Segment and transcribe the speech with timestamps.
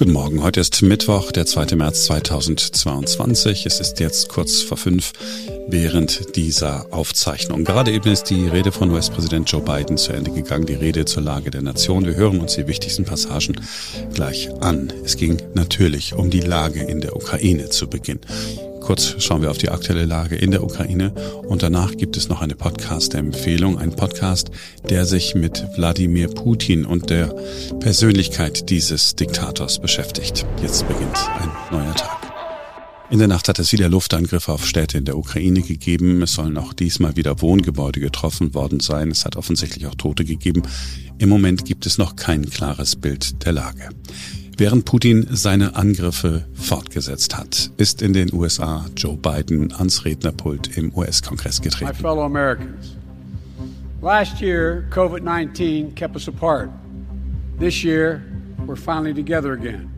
[0.00, 1.76] Guten Morgen, heute ist Mittwoch, der 2.
[1.76, 3.66] März 2022.
[3.66, 5.12] Es ist jetzt kurz vor fünf
[5.68, 7.64] während dieser Aufzeichnung.
[7.64, 11.22] Gerade eben ist die Rede von US-Präsident Joe Biden zu Ende gegangen, die Rede zur
[11.22, 12.06] Lage der Nation.
[12.06, 13.60] Wir hören uns die wichtigsten Passagen
[14.14, 14.90] gleich an.
[15.04, 18.20] Es ging natürlich um die Lage in der Ukraine zu Beginn.
[18.80, 21.12] Kurz schauen wir auf die aktuelle Lage in der Ukraine
[21.46, 24.50] und danach gibt es noch eine Podcast-Empfehlung, ein Podcast,
[24.88, 27.34] der sich mit Wladimir Putin und der
[27.80, 30.46] Persönlichkeit dieses Diktators beschäftigt.
[30.62, 32.30] Jetzt beginnt ein neuer Tag.
[33.10, 36.22] In der Nacht hat es wieder Luftangriffe auf Städte in der Ukraine gegeben.
[36.22, 39.10] Es sollen auch diesmal wieder Wohngebäude getroffen worden sein.
[39.10, 40.62] Es hat offensichtlich auch Tote gegeben.
[41.18, 43.88] Im Moment gibt es noch kein klares Bild der Lage.
[44.60, 50.94] Während Putin seine Angriffe fortgesetzt hat, ist in den USA Joe Biden ans Rednerpult im
[50.94, 51.90] US-Kongress getreten.
[51.90, 52.94] My fellow Americans.
[54.02, 56.68] Last year, COVID-19 kept us apart.
[57.58, 58.20] This year,
[58.66, 59.88] we're finally together again.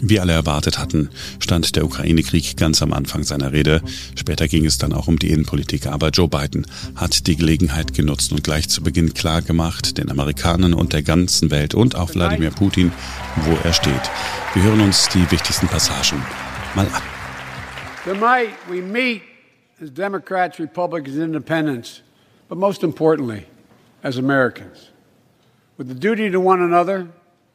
[0.00, 3.80] Wie alle erwartet hatten, stand der Ukraine-Krieg ganz am Anfang seiner Rede.
[4.14, 5.86] Später ging es dann auch um die Innenpolitik.
[5.86, 10.74] Aber Joe Biden hat die Gelegenheit genutzt und gleich zu Beginn klar gemacht, den Amerikanern
[10.74, 12.92] und der ganzen Welt und auch Wladimir Putin,
[13.44, 14.10] wo er steht.
[14.54, 16.22] Wir hören uns die wichtigsten Passagen
[16.74, 17.02] mal an.
[18.04, 19.22] Tonight we meet
[19.82, 22.02] as Democrats, Republicans, Independents,
[22.48, 23.46] but most importantly,
[24.02, 24.90] as Americans.
[25.78, 27.08] With the duty to one another,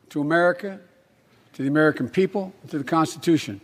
[0.09, 0.79] to America,
[1.59, 3.59] to the American people, to the Constitution,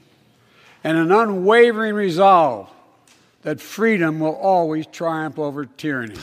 [0.83, 2.69] and an unwavering resolve
[3.43, 6.17] that freedom will always triumph over tyranny.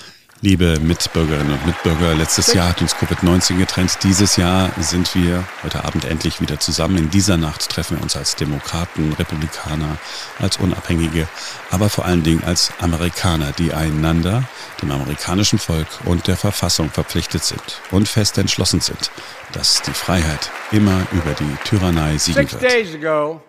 [0.45, 3.99] Liebe Mitbürgerinnen und Mitbürger, letztes Jahr hat uns Covid-19 getrennt.
[4.03, 6.99] Dieses Jahr sind wir heute Abend endlich wieder zusammen.
[6.99, 9.99] In dieser Nacht treffen wir uns als Demokraten, Republikaner,
[10.41, 11.29] als Unabhängige,
[11.71, 14.43] aber vor allen Dingen als Amerikaner, die einander,
[14.83, 19.13] dem amerikanischen Volk und der Verfassung verpflichtet sind und fest entschlossen sind,
[19.53, 23.41] dass die Freiheit immer über die Tyrannei siegen wird.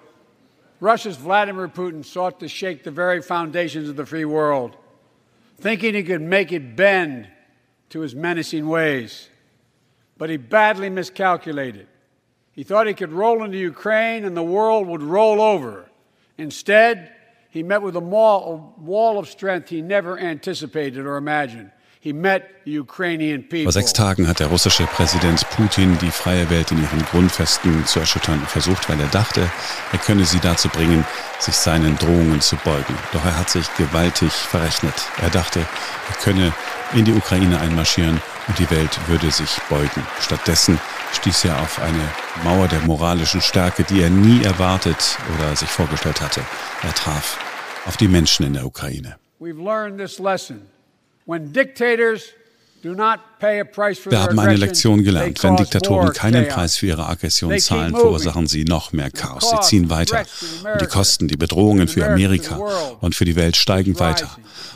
[0.80, 4.74] Russia's Vladimir Putin sought to shake the very foundations of the free world.
[5.64, 7.26] Thinking he could make it bend
[7.88, 9.30] to his menacing ways.
[10.18, 11.88] But he badly miscalculated.
[12.52, 15.90] He thought he could roll into Ukraine and the world would roll over.
[16.38, 17.14] Instead,
[17.50, 21.72] he met with a wall of strength he never anticipated or imagined.
[22.04, 28.02] Vor sechs Tagen hat der russische Präsident Putin die freie Welt in ihren Grundfesten zu
[28.02, 29.50] erschüttern versucht, weil er dachte,
[29.94, 31.06] er könne sie dazu bringen,
[31.40, 32.94] sich seinen Drohungen zu beugen.
[33.14, 34.94] Doch er hat sich gewaltig verrechnet.
[35.22, 36.52] Er dachte, er könne
[36.94, 40.06] in die Ukraine einmarschieren und die Welt würde sich beugen.
[40.20, 40.80] Stattdessen
[41.14, 42.10] stieß er auf eine
[42.44, 46.42] Mauer der moralischen Stärke, die er nie erwartet oder sich vorgestellt hatte.
[46.82, 47.40] Er traf
[47.86, 49.16] auf die Menschen in der Ukraine.
[49.40, 50.73] We've learned this lesson.
[51.26, 52.34] when dictators
[52.82, 55.44] do not Wir haben eine Lektion gelernt.
[55.44, 59.50] Wenn Diktatoren keinen Preis für ihre Aggression zahlen, verursachen sie noch mehr Chaos.
[59.50, 60.24] Sie ziehen weiter.
[60.72, 62.60] Und die Kosten, die Bedrohungen für Amerika
[63.02, 64.30] und für die Welt steigen weiter.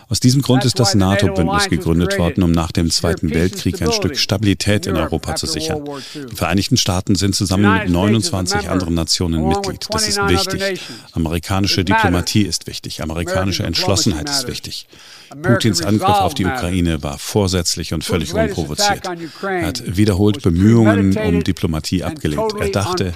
[0.10, 4.18] Aus diesem Grund ist das NATO-Bündnis gegründet worden, um nach dem Zweiten Weltkrieg ein Stück
[4.18, 5.84] Stabilität in Europa zu sichern.
[6.32, 9.86] Die Vereinigten Staaten sind zusammen mit 29 anderen Nationen Mitglied.
[9.90, 10.82] Das ist wichtig.
[11.12, 13.02] Amerikanische Diplomatie ist wichtig.
[13.02, 14.88] Amerikanische Entschlossenheit ist wichtig.
[15.42, 19.06] Putins Angriff auf die Ukraine war vorsätzlich und völlig unprovoziert.
[19.44, 22.54] Er hat wiederholt Bemühungen um Diplomatie abgelehnt.
[22.60, 23.14] Er dachte,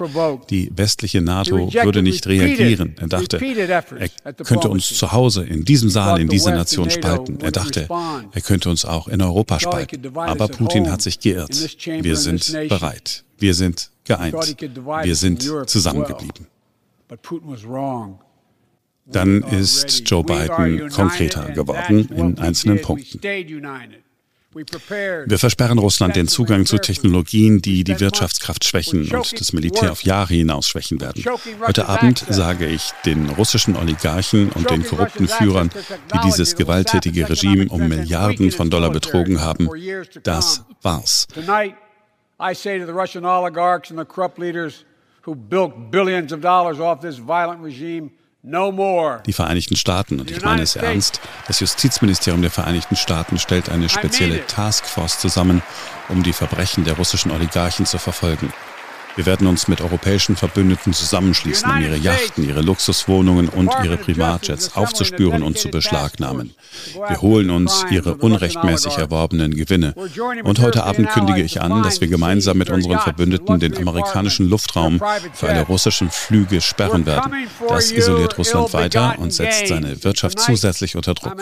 [0.50, 2.96] die westliche NATO würde nicht reagieren.
[3.00, 7.40] Er dachte, er könnte uns zu Hause in diesem Saal, in dieser Nation spalten.
[7.41, 7.88] Er dachte,
[8.31, 10.16] er könnte uns auch in Europa spalten.
[10.16, 11.78] Aber Putin hat sich geirrt.
[11.85, 13.24] Wir sind bereit.
[13.38, 14.35] Wir sind geeint.
[15.03, 16.47] Wir sind zusammengeblieben.
[19.07, 23.19] Dann ist Joe Biden konkreter geworden in einzelnen Punkten.
[24.53, 30.03] Wir versperren Russland den Zugang zu Technologien, die die Wirtschaftskraft schwächen und das Militär auf
[30.03, 31.23] Jahre hinaus schwächen werden.
[31.66, 35.69] Heute Abend sage ich den russischen Oligarchen und den korrupten Führern,
[36.13, 39.69] die dieses gewalttätige Regime um Milliarden von Dollar betrogen haben,
[40.23, 41.28] das war's.
[42.44, 44.83] I say to the Russian oligarchs and the corrupt leaders
[45.21, 48.09] who built billions of dollars off this violent regime,
[49.27, 53.88] die Vereinigten Staaten, und ich meine es ernst, das Justizministerium der Vereinigten Staaten stellt eine
[53.88, 55.61] spezielle Taskforce zusammen,
[56.09, 58.51] um die Verbrechen der russischen Oligarchen zu verfolgen.
[59.16, 64.75] Wir werden uns mit europäischen Verbündeten zusammenschließen, um ihre Yachten, ihre Luxuswohnungen und ihre Privatjets
[64.75, 66.54] aufzuspüren und zu beschlagnahmen.
[66.94, 69.94] Wir holen uns ihre unrechtmäßig erworbenen Gewinne.
[70.44, 75.02] Und heute Abend kündige ich an, dass wir gemeinsam mit unseren Verbündeten den amerikanischen Luftraum
[75.34, 77.48] für alle russischen Flüge sperren werden.
[77.68, 81.36] Das isoliert Russland weiter und setzt seine Wirtschaft zusätzlich unter Druck.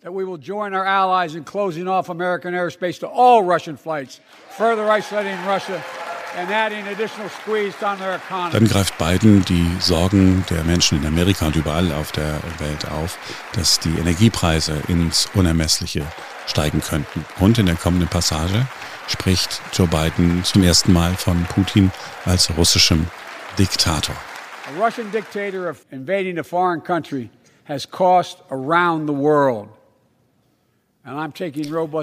[0.00, 4.20] that we will join our allies in closing off American airspace to all Russian flights,
[4.56, 5.82] further isolating Russia
[8.52, 13.18] Dann greift Biden die Sorgen der Menschen in Amerika und überall auf der Welt auf,
[13.54, 16.04] dass die Energiepreise ins Unermessliche
[16.46, 17.24] steigen könnten.
[17.40, 18.66] Und in der kommenden Passage
[19.08, 21.90] spricht Joe Biden zum ersten Mal von Putin
[22.24, 23.06] als russischem
[23.58, 24.14] Diktator.
[24.68, 27.30] A Russian dictator of invading a foreign country
[27.64, 29.68] has cost around the world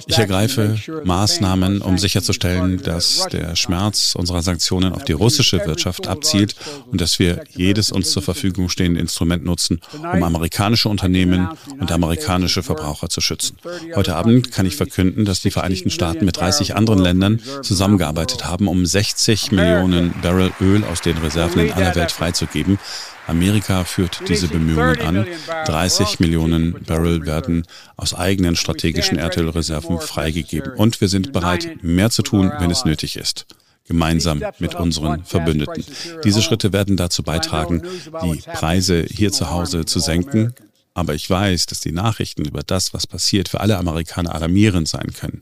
[0.08, 6.56] ich ergreife Maßnahmen, um sicherzustellen, dass der Schmerz unserer Sanktionen auf die russische Wirtschaft abzielt
[6.92, 11.50] und dass wir jedes uns zur Verfügung stehende Instrument nutzen, um amerikanische Unternehmen
[11.80, 13.58] und amerikanische Verbraucher zu schützen.
[13.96, 18.68] Heute Abend kann ich verkünden, dass die Vereinigten Staaten mit 30 anderen Ländern zusammengearbeitet haben,
[18.68, 22.80] um 60 Millionen Barrel Öl aus den Reserven in aller Welt freizugeben.
[23.28, 25.28] Amerika führt diese Bemühungen an.
[25.66, 27.66] 30 Millionen Barrel werden
[27.98, 30.74] aus eigenen strategischen Erdölreserven freigegeben.
[30.74, 33.46] Und wir sind bereit, mehr zu tun, wenn es nötig ist
[33.88, 35.86] gemeinsam mit unseren Verbündeten.
[36.24, 37.84] Diese Schritte werden dazu beitragen,
[38.24, 40.54] die Preise hier zu Hause zu senken.
[40.96, 45.12] Aber ich weiß, dass die Nachrichten über das, was passiert, für alle Amerikaner alarmierend sein
[45.14, 45.42] können.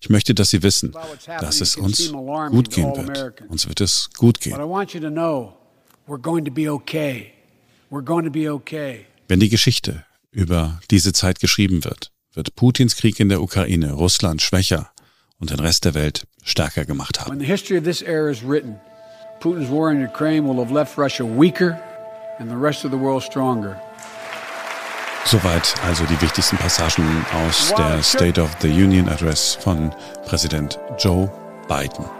[0.00, 0.94] Ich möchte, dass Sie wissen,
[1.40, 2.12] dass es uns
[2.50, 3.42] gut gehen wird.
[3.48, 4.58] Uns wird es gut gehen.
[9.28, 14.40] Wenn die Geschichte über diese Zeit geschrieben wird, wird Putins Krieg in der Ukraine Russland
[14.40, 14.90] schwächer
[15.38, 17.30] und den Rest der Welt stärker gemacht haben.
[17.32, 18.80] When the history of this era is written,
[19.40, 21.78] Putin's war in Ukraine will have left Russia weaker
[22.38, 23.80] and the rest of the world stronger.
[25.26, 27.04] Soweit also die wichtigsten Passagen
[27.46, 29.92] aus der State of the Union Address von
[30.24, 31.30] Präsident Joe
[31.68, 32.17] Biden.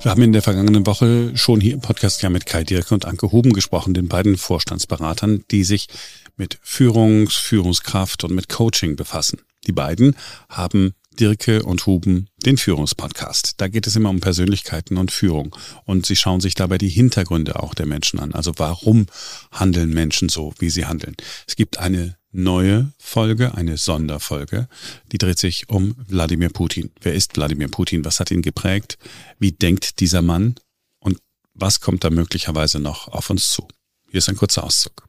[0.00, 3.04] Wir haben in der vergangenen Woche schon hier im Podcast ja mit Kai Dirke und
[3.04, 5.88] Anke Huben gesprochen, den beiden Vorstandsberatern, die sich
[6.36, 9.40] mit Führungs-, Führungskraft und mit Coaching befassen.
[9.66, 10.14] Die beiden
[10.48, 13.54] haben Dirke und Huben den Führungspodcast.
[13.56, 15.56] Da geht es immer um Persönlichkeiten und Führung.
[15.84, 18.34] Und sie schauen sich dabei die Hintergründe auch der Menschen an.
[18.34, 19.06] Also warum
[19.50, 21.16] handeln Menschen so, wie sie handeln?
[21.48, 24.68] Es gibt eine neue Folge, eine Sonderfolge,
[25.12, 26.90] die dreht sich um Wladimir Putin.
[27.00, 28.04] Wer ist Wladimir Putin?
[28.04, 28.98] Was hat ihn geprägt?
[29.38, 30.56] Wie denkt dieser Mann?
[31.00, 31.18] Und
[31.54, 33.66] was kommt da möglicherweise noch auf uns zu?
[34.10, 35.06] Hier ist ein kurzer Auszug.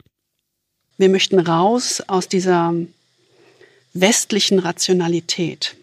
[0.98, 2.74] Wir möchten raus aus dieser
[3.94, 5.76] westlichen Rationalität,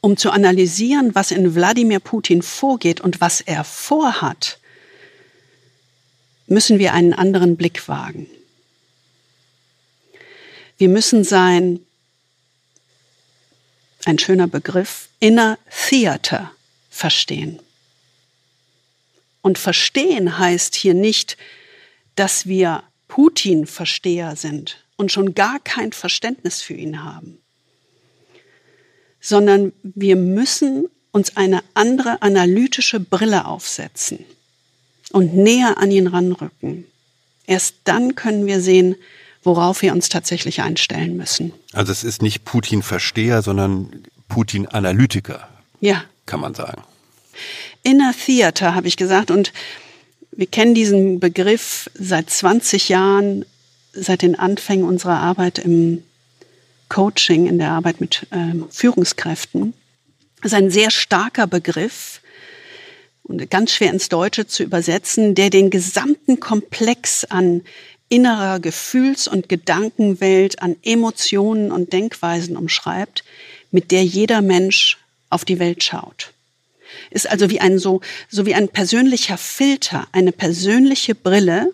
[0.00, 4.58] um zu analysieren, was in Wladimir Putin vorgeht und was er vorhat,
[6.46, 8.26] müssen wir einen anderen Blick wagen.
[10.82, 11.78] Wir müssen sein,
[14.04, 15.56] ein schöner Begriff, Inner
[15.88, 16.50] Theater
[16.90, 17.60] verstehen.
[19.42, 21.36] Und verstehen heißt hier nicht,
[22.16, 27.38] dass wir Putin-Versteher sind und schon gar kein Verständnis für ihn haben,
[29.20, 34.24] sondern wir müssen uns eine andere analytische Brille aufsetzen
[35.12, 36.88] und näher an ihn ranrücken.
[37.46, 38.96] Erst dann können wir sehen,
[39.42, 41.52] worauf wir uns tatsächlich einstellen müssen.
[41.72, 45.48] Also es ist nicht Putin-Versteher, sondern Putin-Analytiker.
[45.80, 46.04] Ja.
[46.26, 46.82] Kann man sagen.
[47.82, 49.52] Inner Theater habe ich gesagt und
[50.30, 53.44] wir kennen diesen Begriff seit 20 Jahren,
[53.92, 56.02] seit den Anfängen unserer Arbeit im
[56.88, 59.74] Coaching, in der Arbeit mit ähm, Führungskräften.
[60.40, 62.20] Das ist ein sehr starker Begriff
[63.22, 67.62] und ganz schwer ins Deutsche zu übersetzen, der den gesamten Komplex an
[68.12, 73.24] innerer Gefühls- und Gedankenwelt an Emotionen und Denkweisen umschreibt,
[73.70, 74.98] mit der jeder Mensch
[75.30, 76.34] auf die Welt schaut.
[77.10, 81.72] Ist also wie ein so, so wie ein persönlicher Filter, eine persönliche Brille,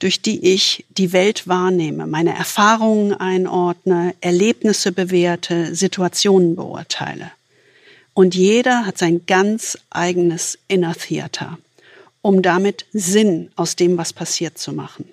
[0.00, 7.30] durch die ich die Welt wahrnehme, meine Erfahrungen einordne, Erlebnisse bewerte, Situationen beurteile.
[8.12, 11.56] Und jeder hat sein ganz eigenes Inner Theater,
[12.20, 15.06] um damit Sinn aus dem, was passiert, zu machen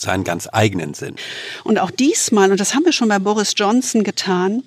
[0.00, 1.16] seinen ganz eigenen Sinn.
[1.64, 4.62] Und auch diesmal, und das haben wir schon bei Boris Johnson getan,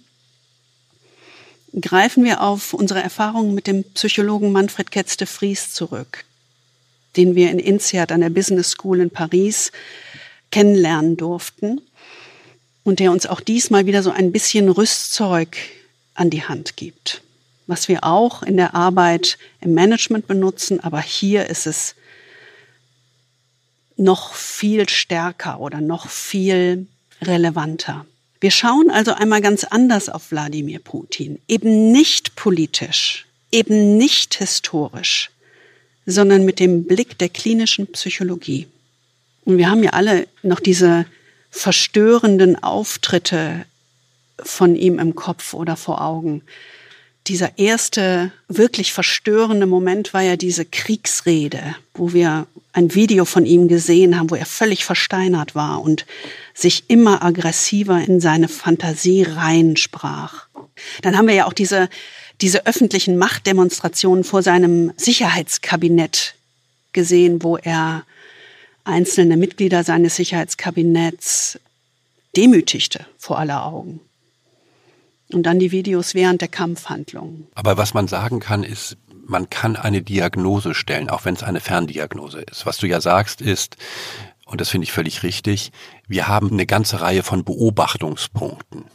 [1.80, 6.25] greifen wir auf unsere Erfahrungen mit dem Psychologen Manfred Ketzte Vries zurück,
[7.18, 9.72] den wir in INSEAD an der Business School in Paris
[10.52, 11.82] kennenlernen durften
[12.84, 15.58] und der uns auch diesmal wieder so ein bisschen Rüstzeug
[16.13, 17.22] an die Hand gibt,
[17.66, 21.96] was wir auch in der Arbeit im Management benutzen, aber hier ist es
[24.04, 26.88] noch viel stärker oder noch viel
[27.22, 28.06] relevanter.
[28.42, 35.32] Wir schauen also einmal ganz anders auf Wladimir Putin, eben nicht politisch, eben nicht historisch,
[36.06, 38.68] sondern mit dem Blick der klinischen Psychologie.
[39.46, 41.06] Und wir haben ja alle noch diese
[41.52, 43.66] verstörenden Auftritte
[44.40, 46.42] von ihm im Kopf oder vor Augen.
[47.28, 53.68] Dieser erste wirklich verstörende Moment war ja diese Kriegsrede, wo wir ein Video von ihm
[53.68, 56.06] gesehen haben, wo er völlig versteinert war und
[56.53, 60.48] sich immer aggressiver in seine Fantasie reinsprach.
[61.01, 61.88] Dann haben wir ja auch diese,
[62.42, 66.36] diese öffentlichen Machtdemonstrationen vor seinem Sicherheitskabinett
[66.94, 68.03] gesehen, wo er
[68.84, 71.60] einzelne Mitglieder seines Sicherheitskabinetts
[72.36, 74.00] demütigte vor aller Augen.
[75.32, 77.48] Und dann die Videos während der Kampfhandlungen.
[77.56, 78.98] Aber was man sagen kann, ist,
[79.34, 82.68] man kann eine Diagnose stellen, auch wenn es eine Ferndiagnose ist.
[82.68, 83.78] Was du ja sagst, ist,
[84.46, 85.72] und das finde ich völlig richtig,
[86.08, 88.86] wir haben eine ganze Reihe von Beobachtungspunkten.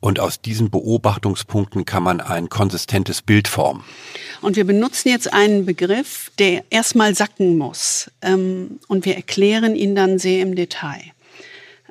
[0.00, 3.84] Und aus diesen Beobachtungspunkten kann man ein konsistentes Bild formen.
[4.40, 8.10] Und wir benutzen jetzt einen Begriff, der erstmal sacken muss.
[8.22, 11.02] Ähm, und wir erklären ihn dann sehr im Detail.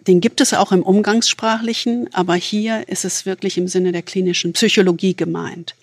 [0.07, 4.53] Den gibt es auch im Umgangssprachlichen, aber hier ist es wirklich im Sinne der klinischen
[4.53, 5.75] Psychologie gemeint.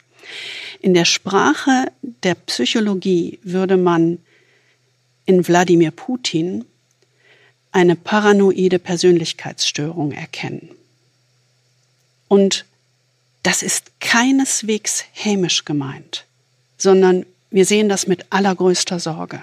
[0.81, 4.19] In der Sprache der Psychologie würde man
[5.27, 6.65] in Wladimir Putin
[7.73, 10.71] eine paranoide Persönlichkeitsstörung erkennen.
[12.29, 12.65] Und
[13.43, 16.27] das ist keineswegs hämisch gemeint,
[16.77, 19.41] sondern wir sehen das mit allergrößter Sorge.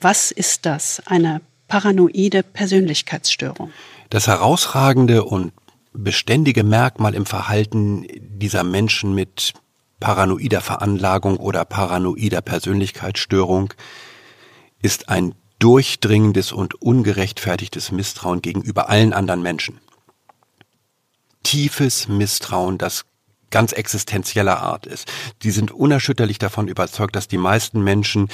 [0.00, 1.02] Was ist das?
[1.06, 3.72] Eine paranoide Persönlichkeitsstörung.
[4.10, 5.52] Das herausragende und
[5.92, 9.54] beständige Merkmal im Verhalten dieser Menschen mit
[10.04, 13.72] paranoider Veranlagung oder paranoider Persönlichkeitsstörung
[14.82, 19.80] ist ein durchdringendes und ungerechtfertigtes Misstrauen gegenüber allen anderen Menschen.
[21.42, 23.06] Tiefes Misstrauen, das
[23.48, 25.10] ganz existenzieller Art ist.
[25.42, 28.28] Die sind unerschütterlich davon überzeugt, dass die meisten Menschen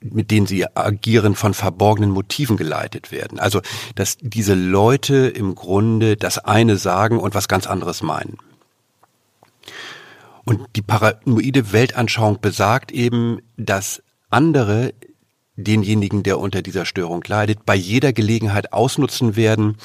[0.00, 3.38] mit denen sie agieren, von verborgenen Motiven geleitet werden.
[3.40, 3.60] Also,
[3.96, 8.38] dass diese Leute im Grunde das eine sagen und was ganz anderes meinen.
[10.48, 14.94] Und die paranoide Weltanschauung besagt eben, dass andere
[15.56, 19.76] denjenigen, der unter dieser Störung leidet, bei jeder Gelegenheit ausnutzen werden,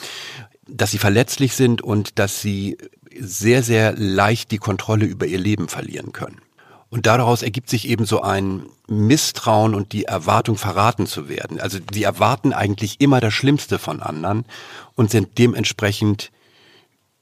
[0.66, 2.78] dass sie verletzlich sind und dass sie
[3.20, 6.40] sehr, sehr leicht die Kontrolle über ihr Leben verlieren können.
[6.88, 11.60] Und daraus ergibt sich eben so ein Misstrauen und die Erwartung, verraten zu werden.
[11.60, 14.46] Also sie erwarten eigentlich immer das Schlimmste von anderen
[14.96, 16.32] und sind dementsprechend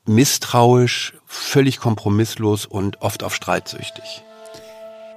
[0.05, 4.23] misstrauisch, völlig kompromisslos und oft auf streitsüchtig.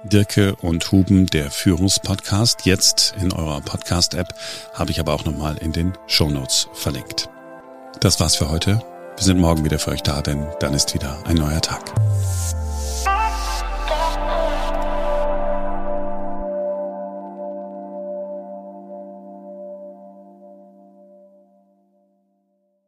[0.03, 4.33] Dirke und Huben, der Führungspodcast, jetzt in eurer Podcast-App,
[4.73, 7.29] habe ich aber auch nochmal in den Shownotes verlinkt.
[7.99, 8.81] Das war's für heute.
[9.17, 11.93] Wir sind morgen wieder für euch da, denn dann ist wieder ein neuer Tag.